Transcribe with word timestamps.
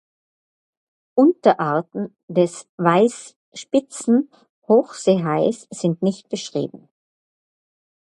Unterarten 1.15 2.15
des 2.27 2.67
Weißspitzen-Hochseehais 2.77 5.67
sind 5.69 6.01
nicht 6.01 6.27
beschrieben. 6.27 6.89